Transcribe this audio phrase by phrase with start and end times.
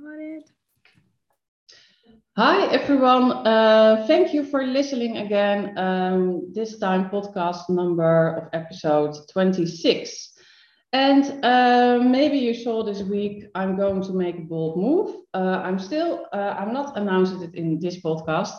[0.00, 0.50] Got it.
[2.36, 3.32] Hi, everyone.
[3.46, 5.76] Uh, thank you for listening again.
[5.76, 10.32] Um, this time, podcast number of episode 26.
[10.94, 15.14] And uh, maybe you saw this week, I'm going to make a bold move.
[15.34, 18.54] Uh, I'm still, uh, I'm not announcing it in this podcast,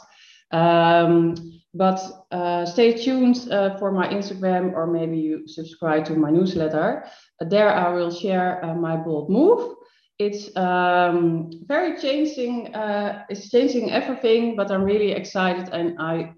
[0.52, 1.34] um,
[1.74, 2.00] but
[2.32, 7.06] uh, stay tuned uh, for my Instagram or maybe you subscribe to my newsletter.
[7.40, 9.76] there I will share my bold move
[10.20, 12.74] it's um, very changing.
[12.74, 16.34] Uh, it's changing everything, but I'm really excited, and I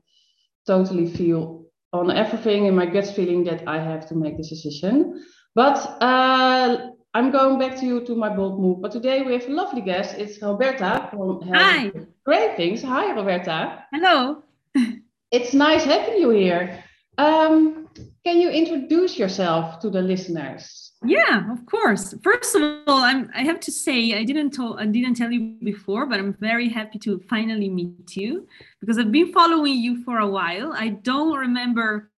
[0.66, 5.24] totally feel on everything in my gut feeling that I have to make this decision.
[5.56, 8.82] But uh, I'm going back to you to my bold move.
[8.82, 10.16] But today we have a lovely guest.
[10.18, 11.92] It's Roberta from Hi.
[12.26, 12.84] Great Things.
[12.84, 13.86] Hi, Roberta.
[13.94, 14.44] Hello.
[15.32, 16.84] it's nice having you here.
[17.18, 17.88] Um,
[18.26, 20.85] can you introduce yourself to the listeners?
[21.04, 22.16] Yeah, of course.
[22.24, 25.56] First of all, I'm, I have to say I didn't tell I didn't tell you
[25.64, 28.48] before, but I'm very happy to finally meet you
[28.80, 30.74] because I've been following you for a while.
[30.74, 32.12] I don't remember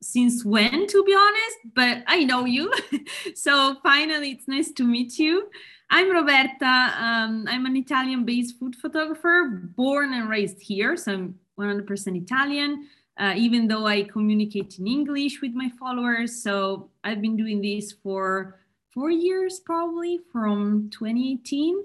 [0.00, 2.72] since when, to be honest, but I know you.
[3.34, 5.48] so finally, it's nice to meet you.
[5.90, 6.94] I'm Roberta.
[6.98, 12.86] Um, I'm an Italian-based food photographer, born and raised here, so I'm 100% Italian
[13.18, 16.42] uh, even though I communicate in English with my followers.
[16.42, 18.60] So I've been doing this for
[18.92, 21.84] four years, probably from 2018.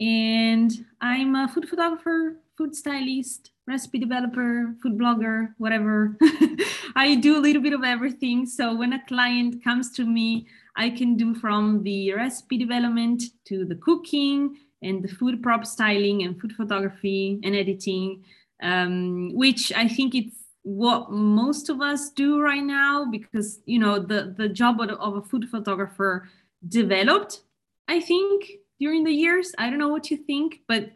[0.00, 6.16] And I'm a food photographer, food stylist, recipe developer, food blogger, whatever.
[6.96, 8.46] I do a little bit of everything.
[8.46, 13.64] So when a client comes to me, I can do from the recipe development to
[13.64, 18.24] the cooking and the food prop styling and food photography and editing,
[18.62, 23.98] um, which I think it's what most of us do right now because you know
[23.98, 26.28] the the job of a food photographer
[26.68, 27.40] developed
[27.88, 28.44] i think
[28.80, 29.52] during the years.
[29.58, 30.90] I don't know what you think but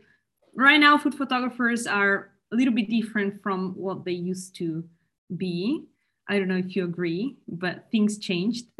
[0.57, 4.85] right now food photographers are a little bit different from what they used to
[5.37, 5.85] be.
[6.29, 8.67] I don't know if you agree but things changed.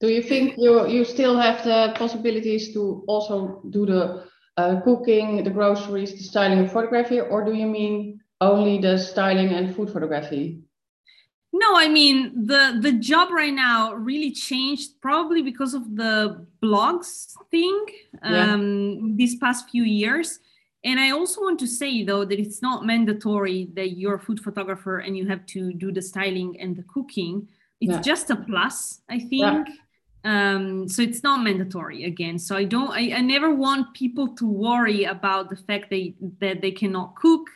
[0.00, 4.26] Do you think you you still have the possibilities to also do the
[4.58, 9.50] uh, cooking the groceries the styling of photography or do you mean only the styling
[9.50, 10.60] and food photography?
[11.52, 17.32] No, I mean the the job right now really changed probably because of the blogs
[17.50, 17.86] thing
[18.22, 18.52] yeah.
[18.52, 20.40] um, these past few years.
[20.84, 24.40] And I also want to say though that it's not mandatory that you're a food
[24.40, 27.48] photographer and you have to do the styling and the cooking.
[27.80, 28.00] It's yeah.
[28.00, 29.68] just a plus, I think.
[29.68, 29.74] Yeah.
[30.24, 32.38] Um, so it's not mandatory again.
[32.38, 32.90] So I don't.
[32.90, 37.48] I, I never want people to worry about the fact that that they cannot cook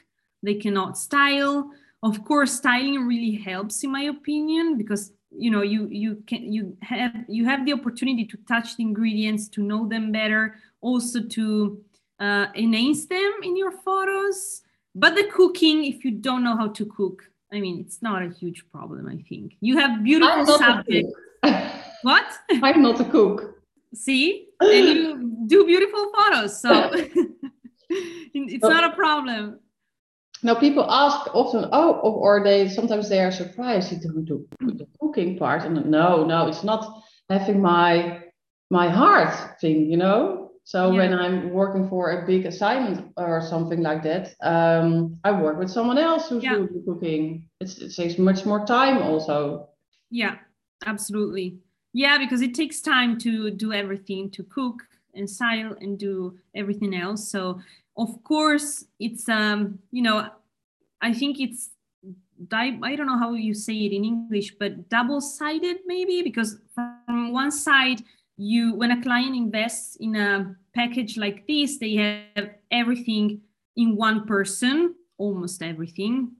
[0.42, 1.70] they cannot style.
[2.02, 6.76] Of course styling really helps in my opinion because you know you you can you
[6.82, 11.80] have you have the opportunity to touch the ingredients to know them better also to
[12.18, 14.62] uh, enhance them in your photos.
[14.94, 17.22] But the cooking if you don't know how to cook
[17.52, 19.56] i mean it's not a huge problem i think.
[19.60, 21.12] You have beautiful subjects.
[22.02, 22.24] What?
[22.62, 23.60] I'm not a cook.
[23.94, 24.46] See?
[24.60, 26.90] And you do beautiful photos so
[27.90, 29.58] it's not a problem
[30.42, 35.38] now people ask often, oh, or they sometimes they are surprised to do the cooking
[35.38, 38.22] part, and no, no, it's not having my
[38.70, 40.50] my heart thing, you know.
[40.64, 40.98] So yeah.
[40.98, 45.70] when I'm working for a big assignment or something like that, um, I work with
[45.70, 46.54] someone else who's yeah.
[46.54, 47.48] doing the cooking.
[47.60, 49.68] It's, it saves much more time also.
[50.10, 50.36] Yeah,
[50.86, 51.58] absolutely.
[51.92, 56.94] Yeah, because it takes time to do everything, to cook and style and do everything
[56.94, 57.28] else.
[57.28, 57.60] So
[58.00, 60.26] of course it's um you know
[61.00, 61.70] i think it's
[62.52, 66.22] i don't know how you say it in english but double sided maybe?
[66.22, 68.02] Because from one side
[68.36, 73.42] you when a client invests in a package like this they have everything
[73.76, 76.32] in one person almost everything.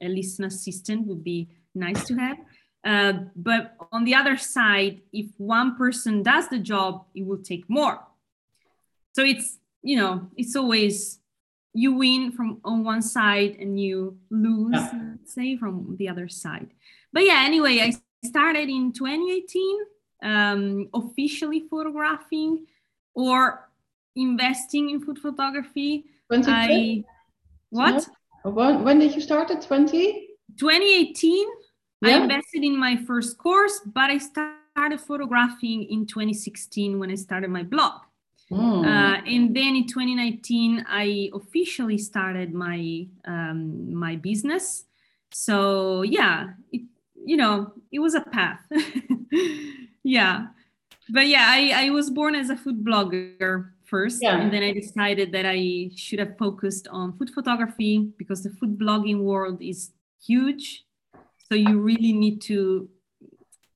[0.00, 2.38] At least an assistant would be nice to have.
[2.84, 7.68] Uh, but on the other side if one person does the job it will take
[7.68, 7.98] more.
[9.16, 11.18] So it's you know it's always
[11.72, 15.14] you win from on one side and you lose yeah.
[15.24, 16.70] say from the other side.
[17.12, 17.92] But yeah anyway i
[18.26, 19.78] started in 2018
[20.22, 22.66] um, officially photographing
[23.14, 23.70] or
[24.16, 26.04] investing in food photography.
[26.30, 27.04] I,
[27.70, 28.06] what?
[28.42, 30.28] When, when did you start at 20
[30.58, 31.46] 2018
[32.02, 32.08] yeah.
[32.08, 37.50] i invested in my first course but i started photographing in 2016 when i started
[37.50, 38.00] my blog
[38.50, 38.84] Mm.
[38.84, 44.84] Uh, and then in 2019, I officially started my um, my business.
[45.32, 46.82] So yeah, it,
[47.24, 48.60] you know, it was a path.
[50.02, 50.46] yeah,
[51.10, 54.22] but yeah, I, I was born as a food blogger first.
[54.22, 54.40] Yeah.
[54.40, 58.78] And then I decided that I should have focused on food photography because the food
[58.78, 59.90] blogging world is
[60.24, 60.84] huge.
[61.48, 62.88] So you really need to,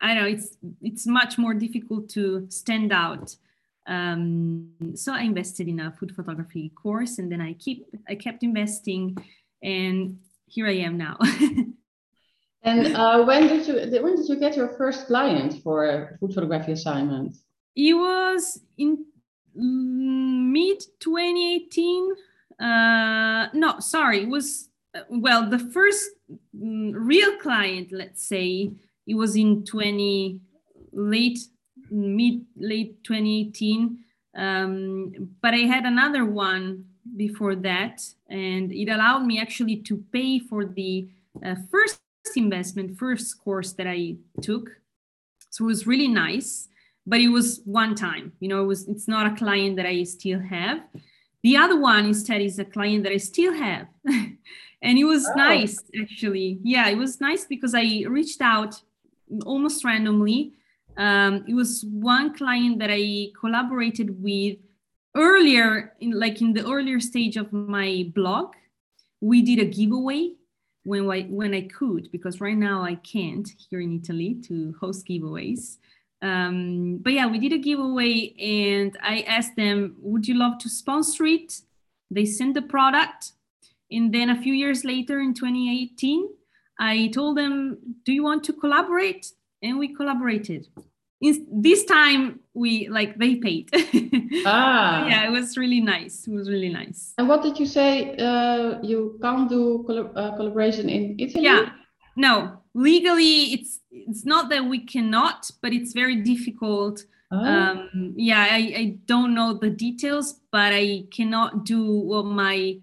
[0.00, 3.37] I don't know it's it's much more difficult to stand out.
[3.86, 8.42] Um, so I invested in a food photography course and then I keep I kept
[8.42, 9.16] investing
[9.62, 11.19] and here I am now.
[12.62, 16.32] and uh, when did you when did you get your first client for a food
[16.34, 17.36] photography assignment?
[17.76, 19.04] It was in
[19.54, 22.12] mid 2018.
[22.60, 24.69] Uh, no, sorry, it was
[25.08, 26.08] well the first
[26.56, 27.92] mm, real client.
[27.92, 28.72] Let's say
[29.06, 30.40] it was in 20
[30.92, 31.40] late
[31.90, 33.98] mid late 2018.
[34.36, 36.86] Um, but I had another one
[37.16, 41.08] before that, and it allowed me actually to pay for the
[41.44, 42.00] uh, first
[42.36, 44.70] investment, first course that I took.
[45.50, 46.69] So it was really nice
[47.06, 50.02] but it was one time you know it was it's not a client that i
[50.02, 50.81] still have
[51.42, 55.34] the other one instead is a client that i still have and it was oh.
[55.36, 58.81] nice actually yeah it was nice because i reached out
[59.44, 60.52] almost randomly
[60.96, 64.56] um, it was one client that i collaborated with
[65.17, 68.55] earlier in like in the earlier stage of my blog
[69.20, 70.32] we did a giveaway
[70.87, 75.06] when I, when I could because right now I can't here in Italy to host
[75.08, 75.79] giveaways
[76.25, 80.70] um, but yeah, we did a giveaway and I asked them, would you love to
[80.70, 81.61] sponsor it?
[82.11, 83.32] They sent the product.
[83.91, 86.26] And then a few years later in 2018,
[86.81, 89.32] I told them, do you want to collaborate?
[89.64, 90.69] And we collaborated.
[91.20, 93.70] In, this time we like they paid.
[94.46, 95.06] ah.
[95.06, 96.26] yeah, it was really nice.
[96.28, 97.14] It was really nice.
[97.16, 98.14] And what did you say?
[98.16, 101.44] Uh, you can't do uh, collaboration in Italy?
[101.44, 101.70] Yeah,
[102.16, 107.05] no, legally it's it's not that we cannot, but it's very difficult.
[107.32, 107.38] Oh.
[107.38, 112.78] Um, yeah, I, I don't know the details, but I cannot do what my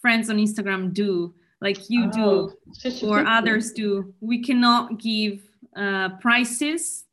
[0.00, 2.52] friends on Instagram do, like you oh,
[2.90, 4.12] do or others do.
[4.20, 7.04] We cannot give uh, prices.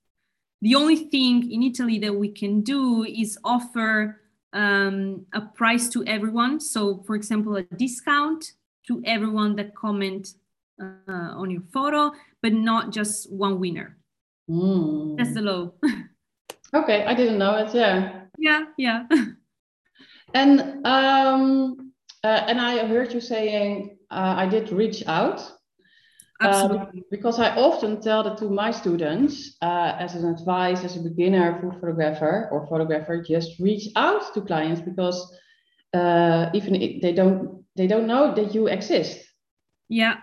[0.62, 4.21] The only thing in Italy that we can do is offer
[4.54, 6.59] um, a price to everyone.
[6.59, 8.54] So, for example, a discount
[8.88, 10.33] to everyone that comment
[10.81, 12.12] uh, on your photo,
[12.42, 13.98] but not just one winner.
[14.50, 15.18] Mm.
[15.18, 15.71] That's the law.
[16.74, 17.74] okay, I didn't know it.
[17.74, 18.21] Yeah.
[18.38, 19.06] Yeah, yeah.
[20.33, 21.92] and um,
[22.24, 25.51] uh, and I heard you saying uh, I did reach out.
[26.39, 27.04] Absolutely.
[27.10, 31.60] because I often tell that to my students uh, as an advice, as a beginner
[31.60, 35.36] food photographer or photographer, just reach out to clients because
[35.94, 39.19] uh, even if they don't they don't know that you exist.
[39.89, 40.18] Yeah,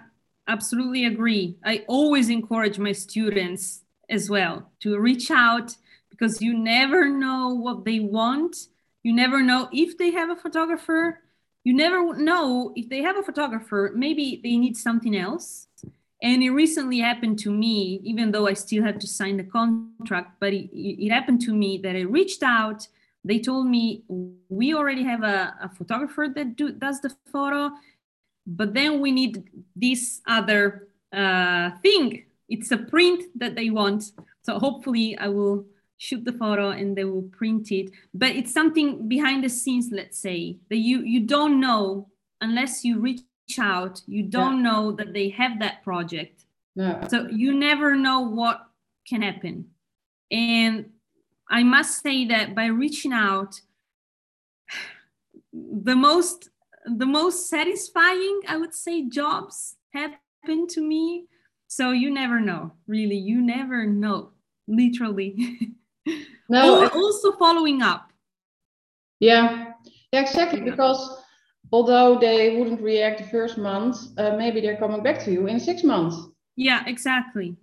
[0.46, 1.56] absolutely agree.
[1.64, 5.76] I always encourage my students as well to reach out
[6.11, 8.56] because you never know what they want.
[9.02, 11.20] You never know if they have a photographer.
[11.64, 15.66] You never know if they have a photographer, maybe they need something else.
[16.25, 20.31] And it recently happened to me, even though I still had to sign the contract,
[20.41, 22.88] but it, it happened to me that I reached out.
[23.23, 24.03] They told me,
[24.49, 27.71] we already have a, a photographer that do, does the photo
[28.47, 29.44] but then we need
[29.75, 32.25] this other uh, thing.
[32.49, 34.05] It's a print that they want.
[34.43, 35.65] So hopefully I will
[35.97, 37.91] shoot the photo and they will print it.
[38.12, 42.09] But it's something behind the scenes, let's say, that you, you don't know
[42.40, 43.23] unless you reach
[43.58, 44.00] out.
[44.06, 44.62] You don't yeah.
[44.62, 46.44] know that they have that project.
[46.74, 47.06] Yeah.
[47.08, 48.66] So you never know what
[49.06, 49.66] can happen.
[50.30, 50.90] And
[51.48, 53.60] I must say that by reaching out,
[55.52, 56.50] the most
[56.86, 61.26] the most satisfying, I would say, jobs happen to me.
[61.66, 63.16] So you never know, really.
[63.16, 64.30] You never know,
[64.68, 65.70] literally.
[66.48, 68.12] No, also following up.
[69.20, 69.72] Yeah,
[70.12, 70.60] yeah, exactly.
[70.60, 71.24] Because
[71.75, 75.59] although they wouldn't react the first month, uh, maybe they're coming back to you in
[75.59, 76.16] six months.
[76.54, 77.57] Yeah, exactly.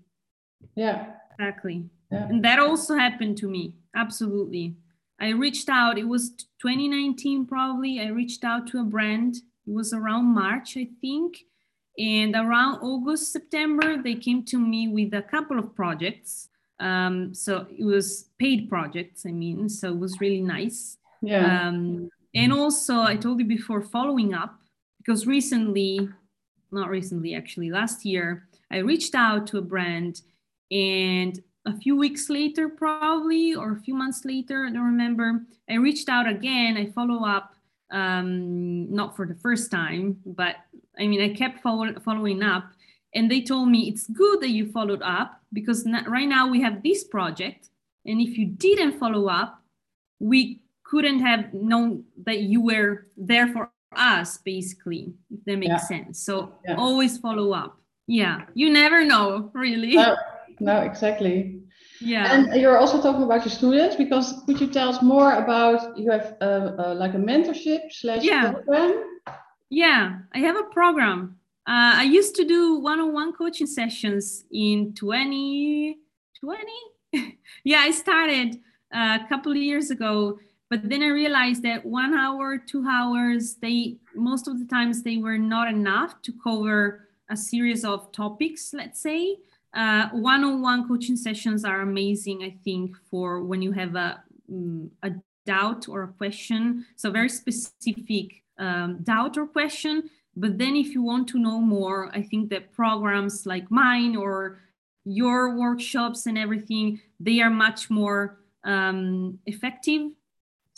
[0.75, 1.13] Yeah.
[1.39, 1.85] Exactly.
[2.11, 2.27] Yeah.
[2.27, 3.73] And that also happened to me.
[3.95, 4.75] Absolutely.
[5.21, 8.01] I reached out, it was 2019 probably.
[8.01, 9.35] I reached out to a brand.
[9.65, 11.37] It was around March, I think.
[11.97, 16.49] And around August, September, they came to me with a couple of projects.
[16.81, 20.97] Um, so it was paid projects, I mean, so it was really nice.
[21.21, 21.67] Yeah.
[21.67, 24.55] Um, and also, I told you before, following up,
[24.97, 26.07] because recently,
[26.71, 30.21] not recently, actually, last year, I reached out to a brand
[30.71, 35.41] and a few weeks later, probably, or a few months later, I don't remember.
[35.69, 36.77] I reached out again.
[36.77, 37.53] I follow up,
[37.91, 40.55] um, not for the first time, but
[40.97, 42.71] I mean, I kept follow- following up,
[43.13, 46.81] and they told me it's good that you followed up because right now we have
[46.81, 47.69] this project,
[48.05, 49.61] and if you didn't follow up,
[50.19, 50.61] we
[50.91, 55.77] couldn't have known that you were there for us basically if that makes yeah.
[55.77, 56.21] sense.
[56.21, 56.75] So yeah.
[56.75, 57.79] always follow up.
[58.07, 58.41] Yeah.
[58.53, 59.95] You never know really.
[59.95, 60.17] No,
[60.59, 61.61] no exactly.
[62.01, 62.33] Yeah.
[62.33, 66.11] And you're also talking about your students because could you tell us more about you
[66.11, 68.51] have uh, uh, like a mentorship slash yeah.
[68.51, 68.91] program?
[69.69, 71.37] Yeah i have a program.
[71.67, 75.97] Uh, i used to do one-on-one coaching sessions in 2020
[77.63, 78.59] yeah i started
[78.93, 80.37] uh, a couple of years ago
[80.71, 85.17] but then i realized that one hour two hours they most of the times they
[85.17, 89.37] were not enough to cover a series of topics let's say
[89.73, 95.11] uh, one-on-one coaching sessions are amazing, I think, for when you have a, mm, a
[95.45, 96.85] doubt or a question.
[96.97, 100.09] So very specific um, doubt or question.
[100.35, 104.59] But then if you want to know more, I think that programs like mine or
[105.05, 110.11] your workshops and everything, they are much more um, effective.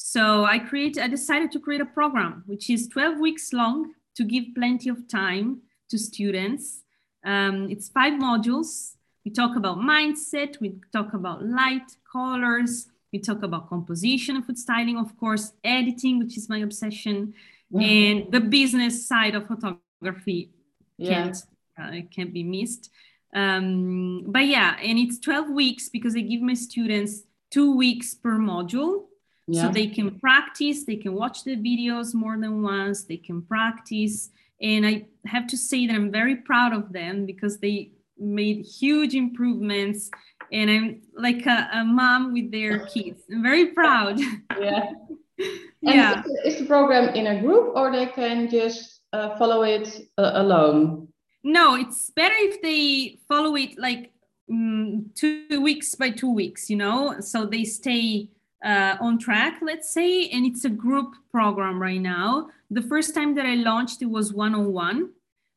[0.06, 4.24] So I create, I decided to create a program which is 12 weeks long to
[4.24, 6.84] give plenty of time to students
[7.24, 8.96] um, it's five modules.
[9.26, 14.58] We talk about mindset, we talk about light, colors, we talk about composition and food
[14.58, 17.34] styling, of course, editing, which is my obsession,
[17.74, 20.52] and the business side of photography
[20.98, 21.14] yeah.
[21.14, 21.38] can't,
[21.82, 22.92] uh, can't be missed.
[23.34, 28.38] Um, but yeah, and it's 12 weeks because I give my students two weeks per
[28.38, 29.06] module.
[29.48, 29.64] Yeah.
[29.64, 34.32] So they can practice, they can watch the videos more than once, they can practice
[34.64, 39.14] and I have to say that I'm very proud of them because they made huge
[39.14, 40.10] improvements.
[40.52, 43.24] And I'm like a, a mom with their kids.
[43.32, 44.20] I'm very proud.
[44.60, 44.92] Yeah.
[45.82, 46.24] yeah.
[46.46, 51.10] Is the program in a group or they can just uh, follow it uh, alone?
[51.44, 54.14] No, it's better if they follow it like
[54.50, 58.30] um, two weeks by two weeks, you know, so they stay
[58.64, 62.50] uh, on track, let's say, and it's a group program right now.
[62.72, 65.12] The first time that I launched, it was one on one,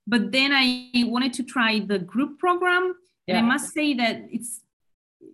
[0.06, 2.94] but then I wanted to try the group program.
[3.26, 3.36] Yeah.
[3.36, 4.60] And I must say that it's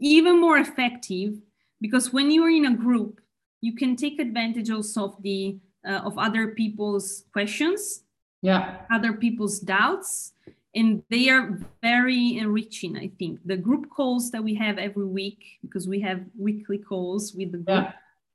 [0.01, 1.41] even more effective
[1.81, 3.21] because when you're in a group,
[3.61, 8.05] you can take advantage also of the uh, of other people's questions,
[8.41, 10.33] yeah, other people's doubts,
[10.75, 13.41] and they are very enriching i think.
[13.45, 17.59] The group calls that we have every week because we have weekly calls with the
[17.59, 17.93] group yeah.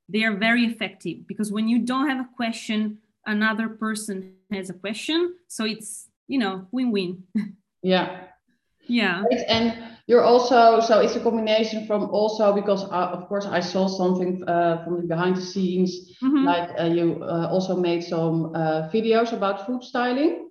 [0.08, 4.74] they are very effective because when you don't have a question another person has a
[4.74, 7.24] question so it's you know win-win.
[7.82, 8.24] Yeah.
[8.90, 9.22] Yeah.
[9.48, 13.86] And you're also so it's a combination from also because uh, of course i saw
[13.86, 16.44] something uh, from the behind the scenes mm-hmm.
[16.44, 20.47] like uh, you uh, also made some uh, videos about food styling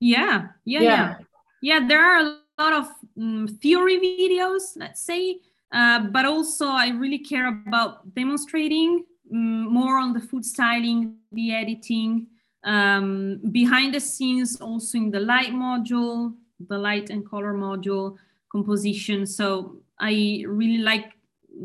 [0.00, 1.14] yeah, yeah, yeah,
[1.62, 1.86] yeah.
[1.86, 2.88] There are a lot of
[3.18, 5.38] um, theory videos, let's say,
[5.72, 11.54] uh, but also I really care about demonstrating um, more on the food styling, the
[11.54, 12.26] editing,
[12.64, 16.34] um, behind the scenes, also in the light module,
[16.68, 18.16] the light and color module
[18.50, 19.26] composition.
[19.26, 21.12] So I really like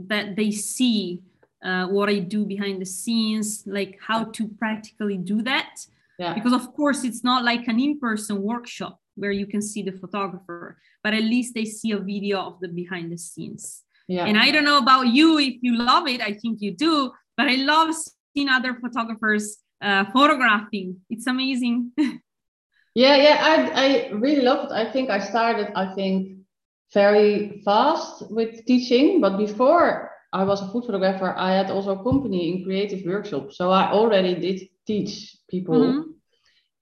[0.07, 1.21] that they see
[1.63, 5.85] uh, what I do behind the scenes, like how to practically do that.
[6.17, 6.33] Yeah.
[6.33, 10.77] Because of course it's not like an in-person workshop where you can see the photographer,
[11.03, 13.83] but at least they see a video of the behind the scenes.
[14.07, 14.25] Yeah.
[14.25, 16.21] And I don't know about you if you love it.
[16.21, 17.95] I think you do, but I love
[18.33, 20.97] seeing other photographers uh, photographing.
[21.09, 21.91] It's amazing.
[22.95, 23.55] yeah, yeah, I
[23.85, 24.71] I really love it.
[24.71, 26.39] I think I started, I think,
[26.93, 32.03] very fast with teaching, but before I was a food photographer, I had also a
[32.03, 33.57] company in creative workshops.
[33.57, 35.79] So I already did teach people.
[35.79, 36.11] Mm-hmm.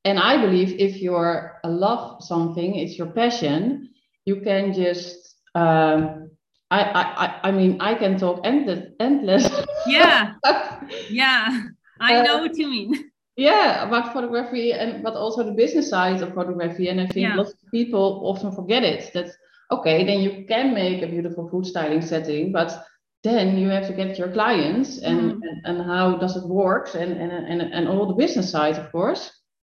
[0.05, 3.89] And I believe if you're a love something, it's your passion,
[4.25, 6.31] you can just um,
[6.71, 9.49] I, I I mean I can talk endless endless.
[9.87, 10.33] Yeah.
[11.09, 11.63] yeah.
[11.99, 13.11] I know uh, what you mean.
[13.35, 16.89] Yeah, about photography and but also the business side of photography.
[16.89, 17.35] And I think yeah.
[17.35, 19.31] lots of people often forget it that
[19.71, 22.85] okay, then you can make a beautiful food styling setting, but
[23.23, 25.39] then you have to get your clients and, mm.
[25.41, 28.91] and, and, how does it work and, and, and, and all the business side, of
[28.91, 29.31] course.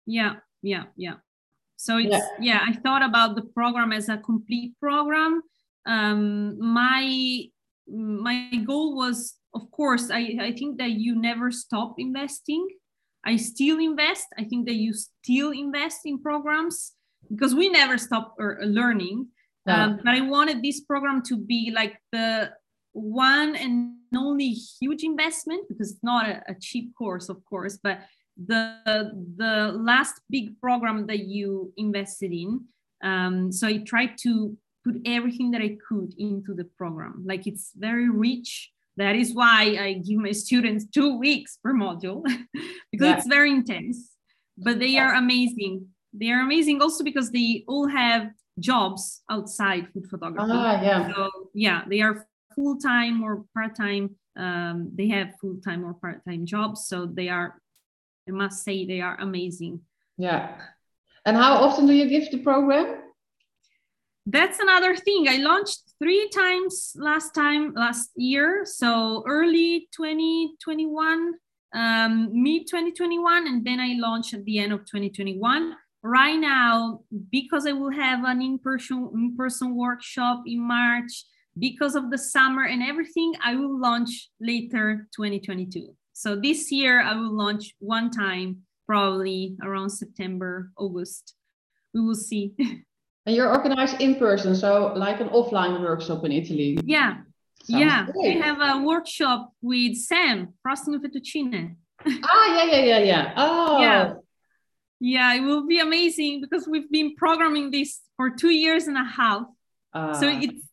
[0.06, 1.14] Yeah, yeah, yeah.
[1.76, 2.20] So it's, yeah.
[2.40, 5.42] yeah, I thought about the program as a complete program.
[5.86, 7.44] Um, my,
[7.88, 12.68] my goal was, of course, I, I think that you never stop investing.
[13.24, 14.26] I still invest.
[14.38, 16.92] I think that you still invest in programs
[17.30, 19.28] because we never stop er, learning.
[19.66, 19.74] No.
[19.74, 22.50] Um, but I wanted this program to be like the
[22.98, 28.00] one and only huge investment because it's not a, a, cheap course of course but
[28.46, 32.60] the the last big program that you invested in
[33.04, 37.72] um, so i tried to put everything that i could into the program like it's
[37.76, 42.22] very rich that is why I give my students two weeks per module
[42.90, 43.16] because yeah.
[43.16, 44.10] it's very intense.
[44.58, 45.86] But they are amazing.
[46.12, 50.50] They are amazing also because they all have jobs outside food photography.
[50.52, 51.14] Ah, yeah.
[51.14, 52.26] So yeah, they are
[52.58, 54.16] full time or part time.
[54.36, 56.86] Um, they have full time or part time jobs.
[56.86, 57.60] So they are,
[58.28, 59.80] I must say, they are amazing.
[60.16, 60.56] Yeah.
[61.24, 63.02] And how often do you give the program?
[64.26, 65.26] That's another thing.
[65.28, 71.34] I launched three times last time last year so early 2021
[71.74, 77.00] um, mid 2021 and then i launched at the end of 2021 right now
[77.30, 81.24] because i will have an in-person in-person workshop in march
[81.58, 87.14] because of the summer and everything i will launch later 2022 so this year i
[87.14, 91.34] will launch one time probably around september august
[91.94, 92.52] we will see
[93.28, 96.78] And you're organized in person, so like an offline workshop in Italy.
[96.82, 97.18] Yeah.
[97.62, 98.04] Sounds yeah.
[98.06, 98.36] Great.
[98.36, 101.76] We have a workshop with Sam, frosting fettuccine.
[102.24, 103.32] ah, yeah, yeah, yeah, yeah.
[103.36, 103.82] Oh.
[103.82, 104.14] Yeah.
[104.98, 109.04] Yeah, it will be amazing because we've been programming this for two years and a
[109.04, 109.42] half.
[109.92, 110.64] Uh, so it's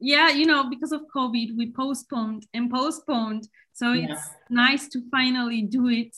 [0.00, 3.48] yeah, you know, because of COVID, we postponed and postponed.
[3.72, 4.12] So yeah.
[4.12, 6.14] it's nice to finally do it.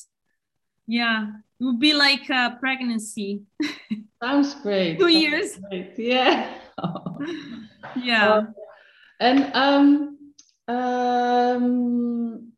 [0.87, 1.28] Yeah,
[1.61, 3.42] it would be like a pregnancy.
[4.23, 4.99] Sounds great.
[4.99, 5.59] Two Sounds years.
[5.68, 5.95] Great.
[5.99, 6.54] Yeah.
[8.02, 8.28] yeah.
[8.28, 8.54] Um,
[9.21, 10.18] and um,
[10.68, 12.52] um,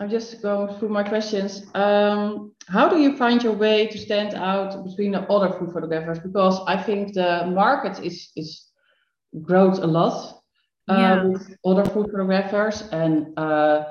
[0.00, 1.66] I'm just going through my questions.
[1.74, 6.18] Um, how do you find your way to stand out between the other food photographers?
[6.18, 8.70] Because I think the market is is
[9.42, 10.42] grows a lot
[10.88, 11.24] uh, yeah.
[11.24, 13.84] with other food photographers, and uh,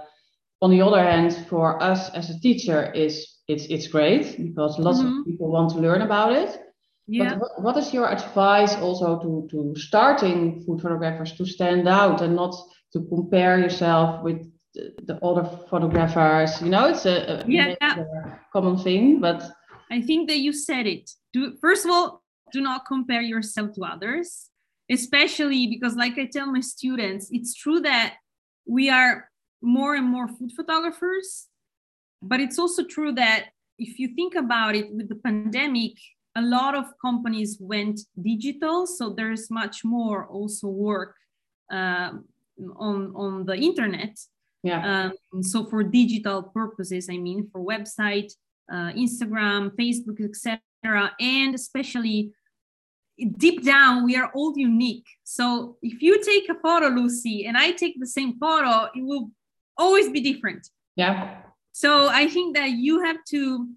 [0.61, 4.99] on the other hand, for us as a teacher, is it's it's great because lots
[4.99, 5.19] mm-hmm.
[5.19, 6.59] of people want to learn about it.
[7.07, 7.35] Yeah.
[7.35, 12.21] But what, what is your advice also to to starting food photographers to stand out
[12.21, 12.55] and not
[12.93, 16.61] to compare yourself with the, the other photographers?
[16.61, 17.75] You know, it's a, a, yeah.
[17.81, 19.43] a common thing, but
[19.91, 21.11] I think that you said it.
[21.33, 24.49] Do first of all, do not compare yourself to others,
[24.89, 28.15] especially because, like I tell my students, it's true that
[28.65, 29.29] we are
[29.61, 31.47] more and more food photographers
[32.23, 35.93] but it's also true that if you think about it with the pandemic,
[36.35, 38.87] a lot of companies went digital.
[38.87, 41.15] So there's much more also work
[41.71, 42.11] uh,
[42.77, 44.17] on, on the internet.
[44.63, 45.11] Yeah.
[45.33, 48.31] Um, so for digital purposes, I mean, for website,
[48.71, 52.31] uh, Instagram, Facebook, etc., and especially
[53.37, 55.05] deep down, we are all unique.
[55.23, 59.31] So if you take a photo, Lucy, and I take the same photo, it will
[59.77, 60.69] always be different.
[60.95, 61.41] Yeah.
[61.71, 63.67] So I think that you have to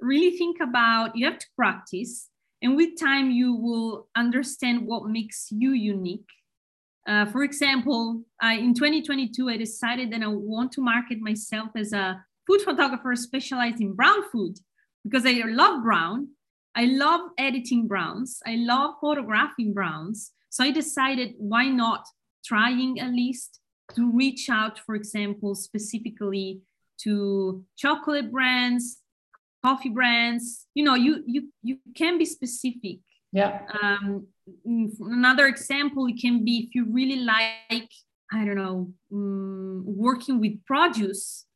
[0.00, 2.28] really think about, you have to practice,
[2.62, 6.28] and with time, you will understand what makes you unique.
[7.06, 11.92] Uh, for example, I, in 2022, I decided that I want to market myself as
[11.92, 14.58] a food photographer specialized in brown food
[15.02, 16.28] because I love brown.
[16.76, 18.40] I love editing browns.
[18.46, 20.32] I love photographing browns.
[20.50, 22.04] So I decided why not
[22.44, 23.60] trying at least
[23.96, 26.60] to reach out, for example, specifically
[27.02, 28.98] to chocolate brands,
[29.64, 30.66] coffee brands.
[30.74, 32.98] You know, you you you can be specific.
[33.32, 33.62] Yeah.
[33.82, 34.26] Um,
[35.00, 37.90] another example, it can be if you really like,
[38.32, 41.46] I don't know, um, working with produce,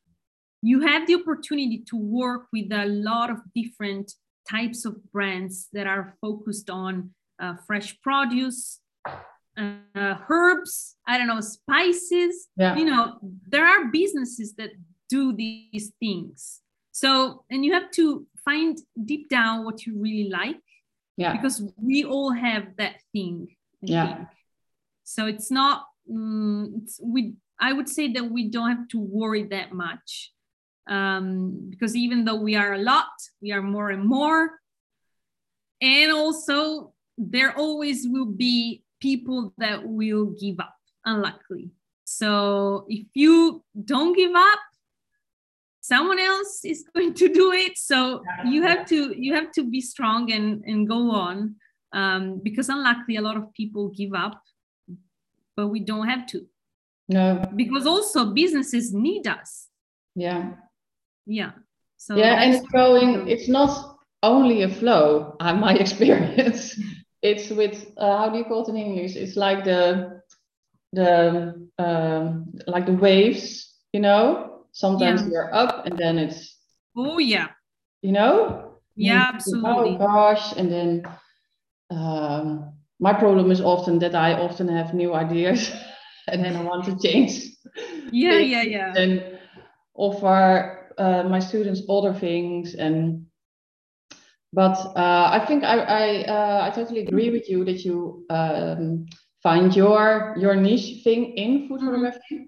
[0.61, 4.11] you have the opportunity to work with a lot of different
[4.47, 8.79] types of brands that are focused on uh, fresh produce,
[9.57, 12.47] uh, herbs, I don't know, spices.
[12.55, 12.75] Yeah.
[12.75, 14.71] You know, there are businesses that
[15.09, 16.61] do these things.
[16.91, 20.61] So, and you have to find deep down what you really like.
[21.17, 21.33] Yeah.
[21.33, 23.47] Because we all have that thing.
[23.83, 24.15] I yeah.
[24.15, 24.27] Think.
[25.03, 29.43] So it's not, um, it's, we, I would say that we don't have to worry
[29.43, 30.31] that much.
[30.89, 34.59] Um, because even though we are a lot, we are more and more.
[35.81, 40.75] And also, there always will be people that will give up,
[41.05, 41.69] unluckily.
[42.05, 44.59] So if you don't give up,
[45.79, 47.77] someone else is going to do it.
[47.77, 51.55] So you have to you have to be strong and and go on.
[51.93, 54.41] Um, because unluckily a lot of people give up
[55.59, 56.45] but we don't have to.
[57.09, 57.43] No.
[57.53, 59.67] Because also businesses need us.
[60.15, 60.53] Yeah
[61.25, 61.51] yeah
[61.97, 66.79] so yeah and it's going it's not only a flow uh, my experience
[67.21, 70.21] it's with uh, how do you call it in english it's like the
[70.93, 75.27] the um, like the waves you know sometimes yeah.
[75.31, 76.57] you're up and then it's
[76.97, 77.47] oh yeah
[78.01, 81.03] you know yeah absolutely oh gosh and then
[81.91, 85.71] um, my problem is often that i often have new ideas
[86.31, 87.43] and then I want to change.
[88.11, 88.93] Yeah, yeah, yeah.
[88.95, 89.39] And
[89.95, 93.25] offer uh, my students other things and
[94.51, 99.05] but uh, I think I I, uh, I totally agree with you that you um,
[99.43, 101.87] find your your niche thing in food mm-hmm.
[101.87, 102.47] photography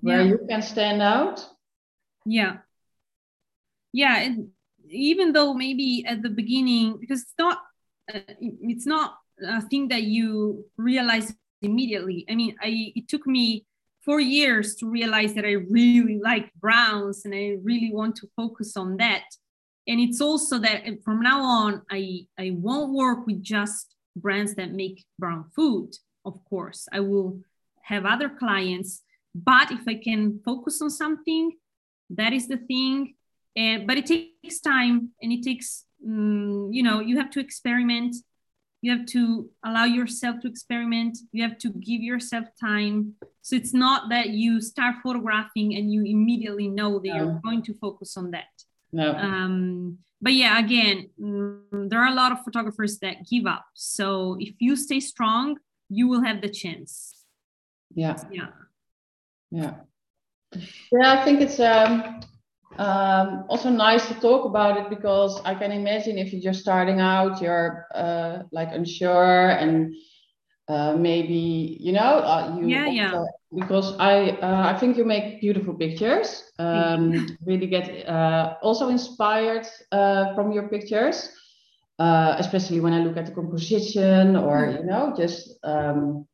[0.00, 0.28] where yeah.
[0.28, 1.46] you can stand out.
[2.26, 2.58] Yeah,
[3.92, 4.18] yeah.
[4.18, 4.48] And
[4.90, 7.58] even though maybe at the beginning, because it's not
[8.12, 12.26] uh, it's not a thing that you realize immediately.
[12.28, 13.66] I mean, I it took me
[14.04, 18.76] four years to realize that I really like browns and I really want to focus
[18.76, 19.24] on that.
[19.86, 24.72] And it's also that from now on i i won't work with just brands that
[24.72, 25.90] make brown food
[26.24, 26.86] of course.
[26.92, 27.40] I will
[27.82, 29.02] have other clients
[29.34, 31.52] but if i can focus on something
[32.10, 33.14] that is the thing.
[33.56, 38.16] And but it takes time and it takes um, you know you have to experiment
[38.82, 43.74] you have to allow yourself to experiment you have to give yourself time so it's
[43.74, 48.30] not that you start photographing and you immediately know that you're going to focus on
[48.30, 48.48] that
[48.92, 49.14] no.
[49.14, 53.64] Um, but yeah, again, mm, there are a lot of photographers that give up.
[53.74, 57.24] So if you stay strong, you will have the chance.
[57.94, 58.16] Yeah.
[58.30, 58.48] Yeah.
[59.50, 59.74] Yeah.
[60.92, 62.20] Yeah, I think it's um,
[62.80, 66.98] um, also nice to talk about it because I can imagine if you're just starting
[66.98, 69.94] out, you're uh, like unsure and
[70.68, 75.40] uh, maybe you know uh, you yeah yeah because I uh, I think you make
[75.40, 81.28] beautiful pictures um, really get uh, also inspired uh, from your pictures
[81.98, 84.78] uh, especially when I look at the composition or mm.
[84.78, 86.26] you know just um,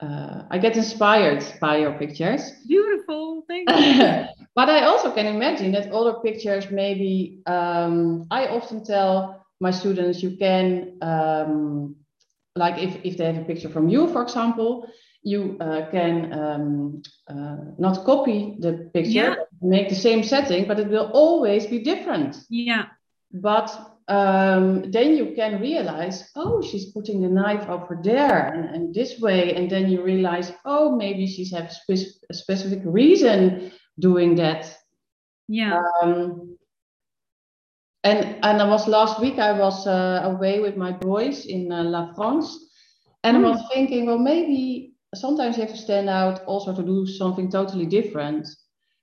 [0.00, 5.92] I get inspired by your pictures beautiful thank you but I also can imagine that
[5.92, 11.96] other pictures maybe um, I often tell my students you can um,
[12.58, 14.88] like if, if they have a picture from you, for example,
[15.22, 19.34] you uh, can um, uh, not copy the picture, yeah.
[19.62, 22.36] make the same setting, but it will always be different.
[22.50, 22.86] Yeah.
[23.32, 28.94] But um, then you can realize, oh, she's putting the knife over there and, and
[28.94, 29.54] this way.
[29.54, 34.74] And then you realize, oh, maybe she's have a, spe- a specific reason doing that.
[35.46, 35.80] Yeah.
[36.02, 36.56] Um,
[38.04, 41.82] and and I was last week I was uh, away with my boys in uh,
[41.82, 42.56] La France,
[43.24, 43.44] and mm.
[43.44, 47.50] I was thinking, well, maybe sometimes you have to stand out also to do something
[47.50, 48.46] totally different.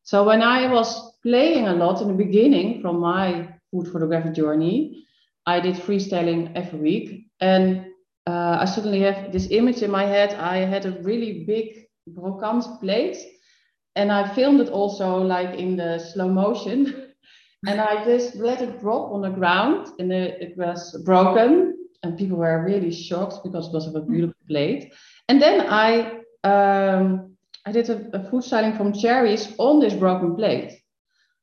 [0.03, 5.05] So when I was playing a lot in the beginning from my food photography journey,
[5.45, 7.85] I did freestyling every week, and
[8.25, 10.33] uh, I suddenly have this image in my head.
[10.35, 13.17] I had a really big brocante plate,
[13.95, 17.11] and I filmed it also like in the slow motion.
[17.67, 22.38] and I just let it drop on the ground, and it was broken, and people
[22.38, 24.93] were really shocked because it was a beautiful plate.
[25.27, 27.35] And then I um,
[27.65, 30.71] I did a, a food styling from cherries on this broken plate,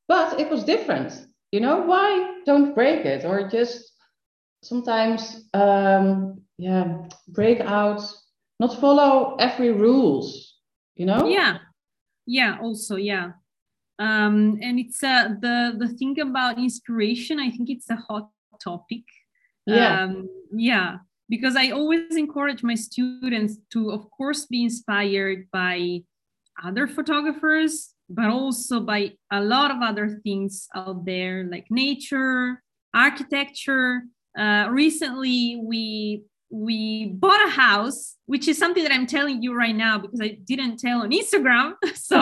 [0.09, 1.12] but it was different.
[1.53, 3.93] You know why don't break it or just
[4.62, 8.03] sometimes um, yeah break out,
[8.59, 10.57] not follow every rules.
[10.97, 11.27] You know?
[11.27, 11.59] Yeah,
[12.27, 12.59] yeah.
[12.61, 13.33] Also, yeah
[14.03, 18.31] um, and it's uh, the the thing about inspiration i think it's a hot
[18.62, 19.05] topic
[19.67, 26.01] yeah um, yeah because i always encourage my students to of course be inspired by
[26.65, 32.62] other photographers but also by a lot of other things out there like nature
[32.94, 34.03] architecture
[34.38, 36.22] uh, recently we
[36.53, 40.38] we bought a house, which is something that I'm telling you right now because I
[40.44, 41.72] didn't tell on Instagram.
[41.94, 42.18] So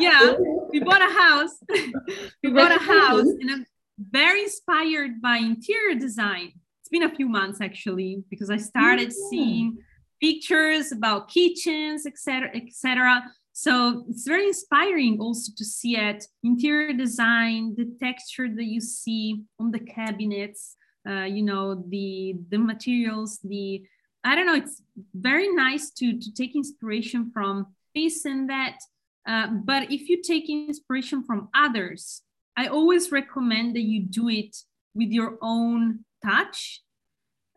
[0.00, 0.34] yeah,
[0.70, 1.50] we bought a house.
[2.42, 3.66] we bought a house, and I'm
[3.98, 6.52] very inspired by interior design.
[6.80, 9.28] It's been a few months actually because I started mm-hmm.
[9.30, 9.78] seeing
[10.20, 13.22] pictures about kitchens, etc., etc.
[13.54, 19.42] So it's very inspiring also to see at interior design, the texture that you see
[19.60, 20.76] on the cabinets
[21.08, 23.82] uh, you know the the materials the
[24.24, 24.82] i don't know it's
[25.14, 28.78] very nice to to take inspiration from this and that.
[29.26, 32.22] Uh, but if you take inspiration from others
[32.56, 34.56] i always recommend that you do it
[34.94, 36.82] with your own touch.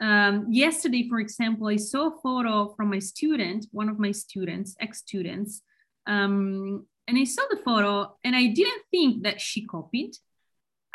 [0.02, 4.76] Um, yesterday for example i saw a photo from my student one of my students
[4.82, 5.62] ex-students
[6.08, 10.12] um, and i saw the photo and i didn't think that she copied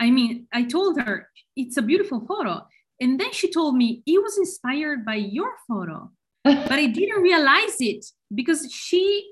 [0.01, 2.66] I mean, I told her it's a beautiful photo.
[3.01, 6.11] And then she told me it was inspired by your photo.
[6.44, 9.31] but I didn't realize it because she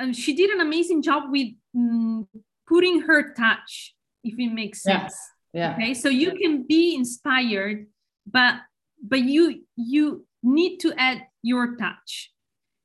[0.00, 2.26] uh, she did an amazing job with um,
[2.66, 3.94] putting her touch,
[4.24, 5.14] if it makes sense.
[5.52, 5.68] Yeah.
[5.68, 5.74] yeah.
[5.74, 5.92] Okay.
[5.92, 7.86] So you can be inspired,
[8.26, 8.54] but
[9.02, 12.32] but you you need to add your touch.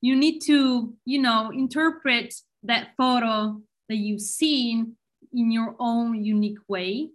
[0.05, 4.95] You need to you know interpret that photo that you've seen
[5.33, 7.09] in your own unique way.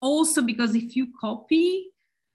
[0.00, 1.86] Also because if you copy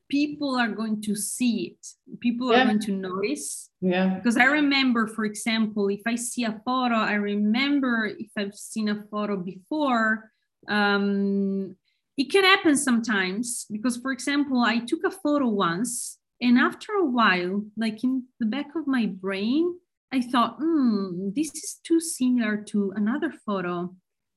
[0.10, 1.88] people are going to see it.
[2.20, 2.62] People yeah.
[2.62, 3.70] are going to notice.
[3.82, 4.08] Yeah.
[4.16, 7.94] Because i remember for example if i see a photo i remember
[8.26, 10.32] if i've seen a photo before
[10.70, 11.76] um,
[12.16, 13.66] it can happen sometimes.
[13.76, 18.46] Because for example i took a photo once and after a while like in the
[18.46, 19.74] back of my brain
[20.12, 23.90] i thought hmm, this is too similar to another photo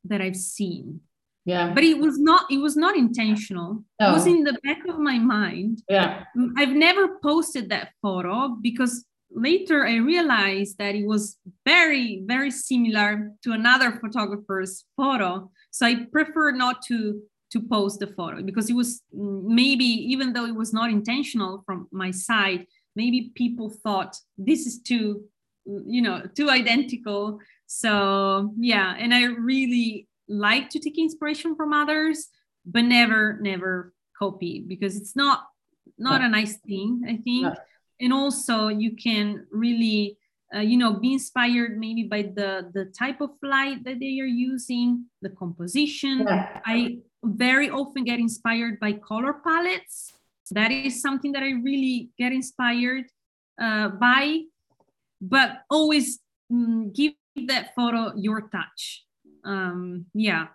[0.08, 1.00] that i've seen.
[1.44, 1.72] Yeah.
[1.72, 3.84] But it was not it was not intentional.
[4.00, 4.10] No.
[4.10, 5.82] it was in the back of my mind.
[5.88, 6.24] Yeah.
[6.36, 12.50] Mm, i've never posted that photo because later i realized that it was very very
[12.50, 15.50] similar to another photographer's photo.
[15.70, 20.46] So i prefer not to to post the photo because it was maybe even though
[20.46, 25.22] it was not intentional from my side maybe people thought this is too
[25.64, 32.28] you know too identical so yeah and i really like to take inspiration from others
[32.64, 35.46] but never never copy because it's not
[35.98, 36.26] not no.
[36.26, 37.54] a nice thing i think no.
[38.00, 40.16] and also you can really
[40.54, 44.32] uh, you know be inspired maybe by the the type of light that they are
[44.50, 46.60] using the composition yeah.
[46.64, 50.12] i very often get inspired by color palettes
[50.50, 53.04] that is something that i really get inspired
[53.60, 54.40] uh, by
[55.20, 56.20] but always
[56.52, 57.12] mm, give
[57.46, 59.04] that photo your touch
[59.44, 60.46] um, yeah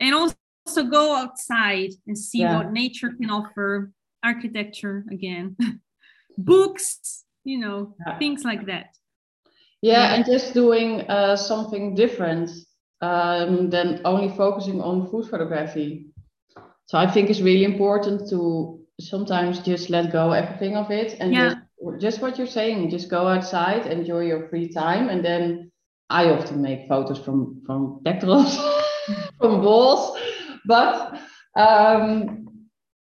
[0.00, 2.56] and also go outside and see yeah.
[2.56, 3.92] what nature can offer
[4.24, 5.56] architecture again
[6.38, 8.18] books you know yeah.
[8.18, 8.94] things like that
[9.82, 10.14] yeah, yeah.
[10.14, 12.50] and just doing uh, something different
[13.00, 16.06] um, than only focusing on food photography
[16.86, 21.32] so i think it's really important to sometimes just let go everything of it and
[21.32, 21.56] just,
[21.98, 25.70] just what you're saying just go outside enjoy your free time and then
[26.10, 28.58] I often make photos from from pectorals,
[29.40, 30.18] from balls,
[30.66, 31.20] but
[31.56, 32.48] um,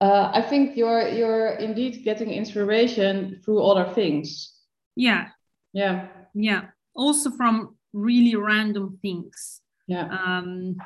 [0.01, 4.51] uh, I think you're you're indeed getting inspiration through other things.
[4.96, 5.29] Yeah.
[5.75, 6.09] Yeah.
[6.35, 6.62] Yeah.
[6.94, 9.61] Also from really random things.
[9.87, 10.09] Yeah.
[10.09, 10.77] Um,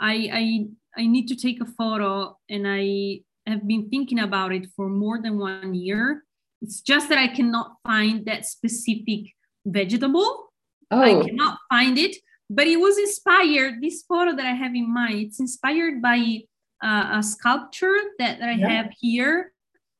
[0.00, 4.66] I I I need to take a photo, and I have been thinking about it
[4.74, 6.24] for more than one year.
[6.62, 9.32] It's just that I cannot find that specific
[9.66, 10.50] vegetable
[10.90, 11.00] Oh.
[11.02, 12.16] I cannot find it,
[12.50, 13.82] but it was inspired.
[13.82, 16.42] This photo that I have in mind, it's inspired by
[16.82, 18.68] uh, a sculpture that, that I yeah.
[18.68, 19.52] have here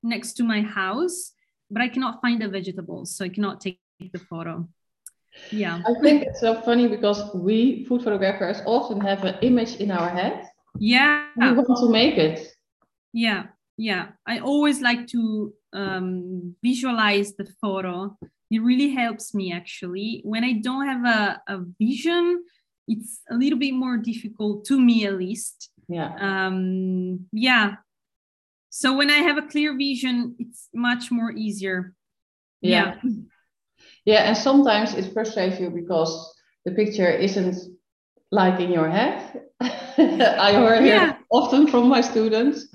[0.03, 1.33] next to my house,
[1.70, 3.81] but I cannot find the vegetables, so I cannot take
[4.12, 4.68] the photo.
[5.51, 5.83] Yeah.
[5.87, 10.09] I think it's so funny because we food photographers often have an image in our
[10.09, 10.49] head.
[10.79, 11.29] Yeah.
[11.37, 12.49] We want to make it.
[13.12, 13.47] Yeah.
[13.77, 14.09] Yeah.
[14.27, 18.16] I always like to um, visualize the photo
[18.51, 22.42] it really helps me actually when i don't have a, a vision
[22.87, 27.75] it's a little bit more difficult to me at least yeah um yeah
[28.70, 31.94] so when i have a clear vision it's much more easier
[32.61, 33.11] yeah yeah,
[34.05, 37.57] yeah and sometimes it frustrates you because the picture isn't
[38.31, 39.43] like in your head.
[39.61, 41.11] I hear yeah.
[41.11, 42.67] it often from my students.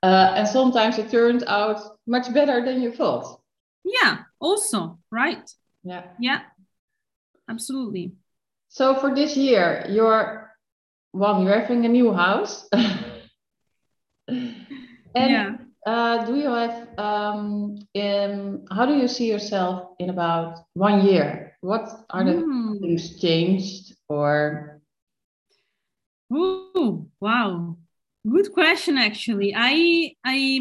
[0.00, 3.40] Uh, and sometimes it turned out much better than you thought.
[3.84, 5.50] Yeah also right?
[5.82, 6.04] Yeah.
[6.20, 6.40] Yeah
[7.48, 8.12] absolutely.
[8.68, 10.52] So for this year you're
[11.12, 12.68] well you're having a new house.
[15.14, 15.56] And yeah.
[15.88, 21.56] Uh, do you have um in how do you see yourself in about one year
[21.60, 22.80] what are the mm.
[22.80, 24.78] things changed or
[26.30, 27.76] Oh, wow.
[28.28, 29.54] Good question actually.
[29.56, 30.60] I I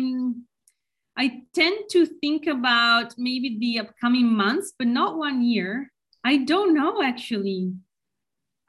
[1.17, 5.91] I tend to think about maybe the upcoming months, but not one year.
[6.23, 7.73] I don't know actually.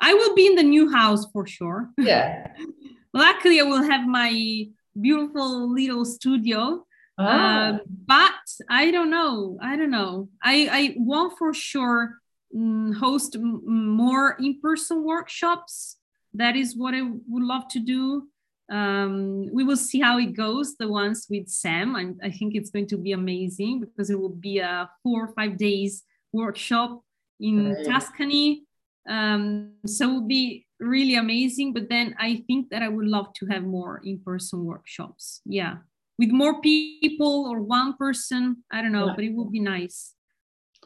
[0.00, 1.90] I will be in the new house for sure.
[1.98, 2.48] Yeah.
[3.12, 4.68] Luckily, I will have my
[5.00, 6.84] beautiful little studio.
[7.18, 7.24] Ah.
[7.24, 9.58] Uh, but I don't know.
[9.61, 10.28] I don't know.
[10.42, 12.14] I, I want for sure
[12.54, 15.96] um, host m- more in person workshops.
[16.34, 18.28] That is what I would love to do
[18.70, 22.70] um, we will see how it goes the ones with sam I, I think it's
[22.70, 27.02] going to be amazing because it will be a four or five days workshop
[27.40, 28.64] in tuscany
[29.08, 33.32] um, so it will be really amazing but then i think that i would love
[33.32, 35.76] to have more in-person workshops yeah
[36.18, 39.12] with more people or one person i don't know yeah.
[39.14, 40.14] but it would be nice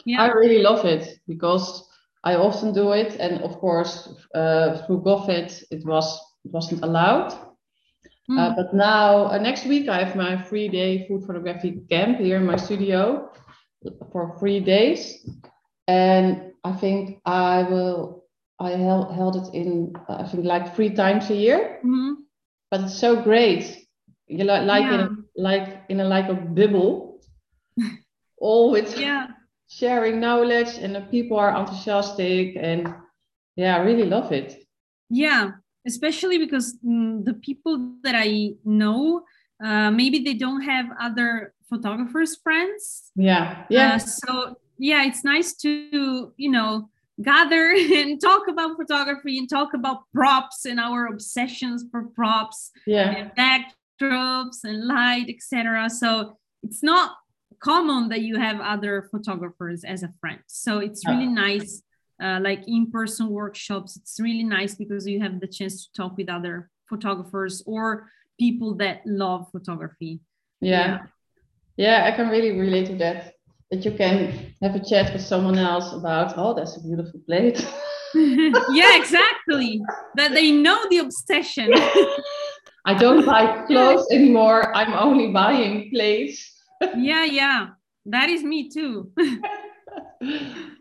[0.04, 1.88] yeah i really love it because
[2.24, 7.34] i often do it and of course uh, through covid it was it wasn't allowed
[8.30, 8.38] Mm.
[8.38, 12.36] Uh, but now, uh, next week, I have my three day food photography camp here
[12.36, 13.30] in my studio
[14.12, 15.26] for three days.
[15.88, 18.21] and I think I will.
[18.62, 22.14] I held, held it in I think like three times a year, Mhm.
[22.70, 23.62] but it's so great.
[24.28, 25.06] You like like in Yeah.
[25.08, 27.20] a, like in a like a bubble,
[28.38, 29.26] all with Yeah.
[29.68, 32.94] sharing knowledge, and the people are enthusiastic, and
[33.56, 34.64] yeah, I really love it.
[35.10, 35.50] Yeah,
[35.86, 39.24] especially because mm, the people that I know,
[39.64, 43.10] uh, maybe they don't have other photographers friends.
[43.16, 46.88] Yeah, yeah, Uh, so yeah, it's nice to you know
[47.20, 53.10] gather and talk about photography and talk about props and our obsessions for props yeah,
[53.10, 55.90] and backdrops and light, etc.
[55.90, 57.16] So it's not
[57.60, 60.40] common that you have other photographers as a friend.
[60.48, 61.82] So it's really nice,
[62.22, 63.96] uh, like in-person workshops.
[63.96, 68.74] It's really nice because you have the chance to talk with other photographers or people
[68.76, 70.20] that love photography.
[70.60, 71.02] yeah,
[71.76, 72.04] yeah.
[72.04, 73.34] I can really relate to that.
[73.72, 77.66] That you can have a chat with someone else about, oh, that's a beautiful plate.
[78.14, 79.80] yeah, exactly.
[80.14, 81.70] That they know the obsession.
[82.84, 84.76] I don't buy clothes anymore.
[84.76, 86.52] I'm only buying plates.
[86.98, 87.68] yeah, yeah.
[88.04, 89.10] That is me too.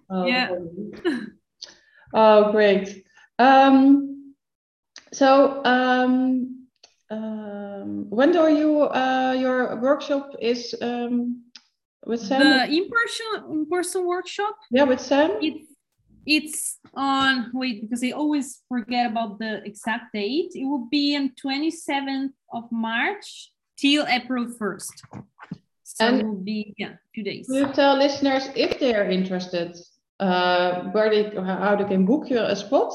[0.10, 0.50] Oh, Yeah.
[2.14, 3.06] Oh, great.
[3.40, 4.34] Um,
[5.14, 6.68] so, um,
[7.10, 11.44] um, when do you uh, your workshop is um,
[12.06, 12.40] with Sam?
[12.42, 15.32] the in-person in-person workshop yeah, with Sam.
[15.42, 15.68] it's
[16.26, 21.32] it's on wait because i always forget about the exact date it will be on
[21.44, 24.96] 27th of march till april 1st
[25.84, 29.10] so And- it will be yeah two days Will you tell listeners if they are
[29.10, 29.76] interested,
[30.20, 32.92] uh, where they how they can book you a spot?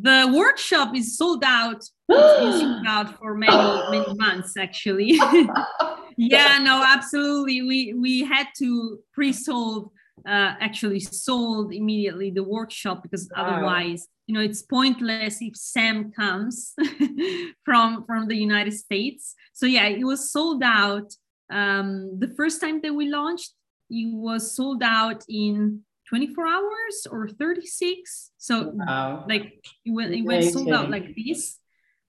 [0.00, 3.56] the workshop is sold out it's been sold out for many
[3.90, 5.18] many months actually
[6.18, 7.62] yeah no absolutely.
[7.62, 9.90] We we had to pre-sold
[10.26, 13.42] uh, actually sold immediately the workshop because Wow.
[13.42, 16.74] otherwise you know it's pointless if sam comes
[17.64, 19.34] from from the united states.
[19.54, 21.08] So yeah it was sold out
[21.50, 23.52] um, the first time that we launched
[23.90, 29.24] it was sold out in 24 hours or 36 so Wow.
[29.28, 31.58] like it went, it went sold out like this.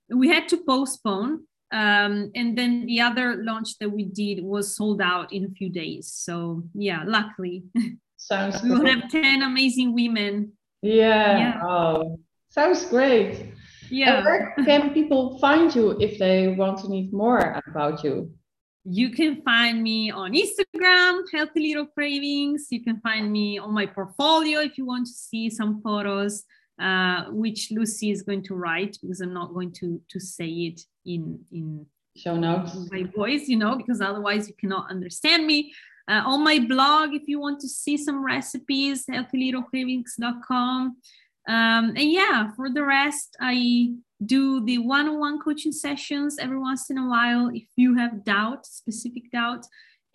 [0.10, 5.02] We had to postpone um, and then the other launch that we did was sold
[5.02, 7.64] out in a few days so yeah luckily
[8.18, 10.52] Sounds we will have 10 amazing women
[10.82, 11.38] Yeah.
[11.38, 11.62] Yeah.
[11.64, 13.40] Oh, sounds great.
[13.40, 13.54] And
[13.90, 18.32] yeah where can people find you if they want to need more about you?
[18.86, 23.86] you can find me on instagram healthy little cravings you can find me on my
[23.86, 26.44] portfolio if you want to see some photos
[26.82, 30.82] uh, which lucy is going to write because i'm not going to to say it
[31.14, 32.76] in in Show notes.
[32.92, 35.74] my voice, you know, because otherwise you cannot understand me.
[36.10, 40.98] Uh, on my blog, if you want to see some recipes, healthylittlecravings.com.
[41.48, 43.94] Um, and yeah, for the rest, I
[44.26, 49.32] do the one-on-one coaching sessions every once in a while if you have doubt, specific
[49.32, 49.66] doubt.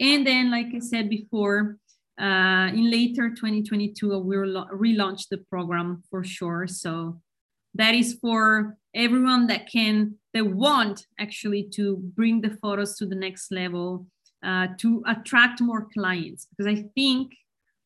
[0.00, 1.78] And then, like I said before,
[2.20, 6.66] uh, in later 2022, I will relaunch the program for sure.
[6.66, 7.20] So
[7.74, 13.14] that is for everyone that can that want actually to bring the photos to the
[13.14, 14.06] next level
[14.44, 17.34] uh, to attract more clients because i think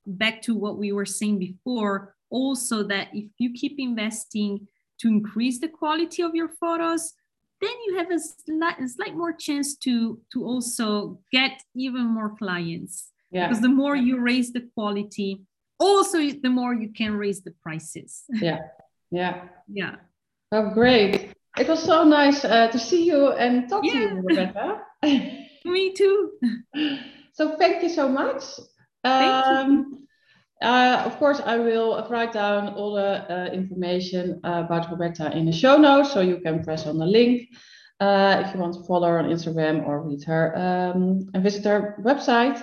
[0.07, 4.67] back to what we were saying before also that if you keep investing
[4.99, 7.15] to increase the quality of your photos
[7.61, 12.35] then you have a slight, a slight more chance to to also get even more
[12.37, 13.49] clients Yeah.
[13.49, 15.31] because the more you raise the quality
[15.79, 18.61] also the more you can raise the prices Yeah.
[19.11, 19.49] Yeah.
[19.69, 19.97] yeah
[20.51, 21.35] Oh, great.
[21.59, 24.83] It was so nice uh, to see you and talk to you, Rebecca.
[25.65, 26.33] me too
[27.33, 28.45] so thank you so much.
[29.05, 29.53] Thank you.
[29.53, 30.09] Um,
[30.61, 35.47] uh, of course, I will write down all the uh, information uh, about Roberta in
[35.47, 37.49] the show notes, so you can press on the link
[38.01, 41.65] uh, if you want to follow her on Instagram or read her um, and visit
[41.65, 42.61] her website.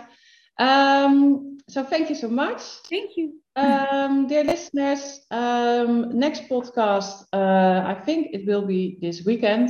[0.59, 2.61] Um, so thank you so much.
[2.89, 9.25] thank you Um, dear listeners, um, next podcast, uh, I think it will be this
[9.25, 9.69] weekend,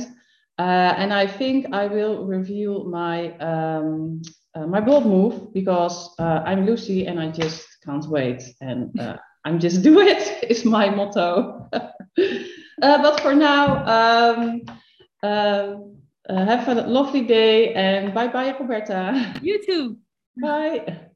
[0.58, 4.22] uh, and I think I will review my um,
[4.56, 9.18] uh, my bold move because uh, I'm Lucy and I just can't wait, and uh,
[9.44, 11.68] I'm just do it is my motto.
[11.72, 14.62] uh, but for now, um,
[15.22, 19.34] have a lovely day and bye bye, Roberta.
[19.42, 19.96] you too
[20.40, 21.10] bye.